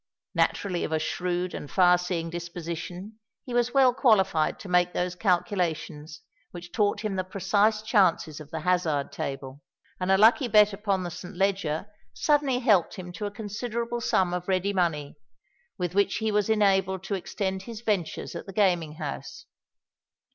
[0.33, 5.13] Naturally of a shrewd and far seeing disposition, he was well qualified to make those
[5.13, 9.61] calculations which taught him the precise chances of the hazard table;
[9.99, 11.35] and a lucky bet upon the St.
[11.35, 11.85] Leger
[12.15, 15.17] suddenly helped him to a considerable sum of ready money,
[15.77, 19.45] with which he was enabled to extend his ventures at the gaming house.